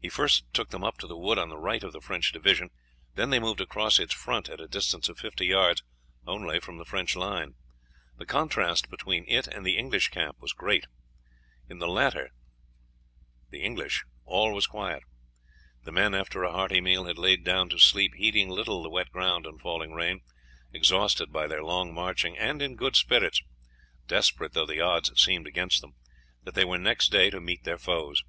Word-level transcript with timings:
He 0.00 0.08
first 0.08 0.52
took 0.52 0.70
them 0.70 0.82
up 0.82 0.98
to 0.98 1.06
the 1.06 1.16
wood 1.16 1.38
on 1.38 1.48
the 1.48 1.56
right 1.58 1.84
of 1.84 1.92
the 1.92 2.00
French 2.00 2.32
division, 2.32 2.70
then 3.14 3.30
they 3.30 3.38
moved 3.38 3.60
across 3.60 4.00
its 4.00 4.12
front 4.12 4.48
at 4.48 4.60
a 4.60 4.66
distance 4.66 5.08
of 5.08 5.16
fifty 5.20 5.46
yards 5.46 5.84
only 6.26 6.58
from 6.58 6.78
the 6.78 6.84
French 6.84 7.14
line. 7.14 7.54
The 8.16 8.26
contrast 8.26 8.90
between 8.90 9.24
it 9.28 9.46
and 9.46 9.64
the 9.64 9.76
English 9.78 10.08
camp 10.08 10.40
was 10.40 10.52
great. 10.52 10.88
In 11.70 11.78
the 11.78 11.86
latter 11.86 12.30
all 14.24 14.52
was 14.52 14.66
quiet. 14.66 15.04
The 15.84 15.92
men 15.92 16.16
after 16.16 16.42
a 16.42 16.50
hearty 16.50 16.80
meal 16.80 17.04
had 17.04 17.16
lain 17.16 17.44
down 17.44 17.68
to 17.68 17.78
sleep, 17.78 18.14
heeding 18.16 18.48
little 18.48 18.82
the 18.82 18.90
wet 18.90 19.12
ground 19.12 19.46
and 19.46 19.60
falling 19.60 19.92
rain, 19.92 20.22
exhausted 20.72 21.32
by 21.32 21.46
their 21.46 21.62
long 21.62 21.94
marching, 21.94 22.36
and 22.36 22.60
in 22.60 22.74
good 22.74 22.96
spirits, 22.96 23.40
desperate 24.08 24.52
though 24.52 24.66
the 24.66 24.80
odds 24.80 25.12
seemed 25.22 25.46
against 25.46 25.80
them, 25.80 25.94
that 26.42 26.56
they 26.56 26.64
were 26.64 26.76
next 26.76 27.12
day 27.12 27.30
to 27.30 27.40
meet 27.40 27.62
their 27.62 27.78
foes. 27.78 28.24